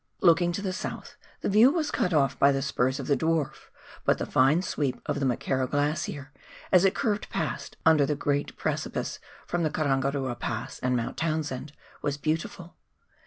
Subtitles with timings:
[0.21, 3.15] 237 Looking to the south the view was cut off by the spurs of the
[3.15, 3.69] Dwarf,
[4.03, 6.31] but the fine sweep of the McKerrow Glacier,
[6.71, 11.73] as it curved past under the great precipice from the Karangarua Pass and Mount Townsend,
[12.01, 12.77] was beautiful.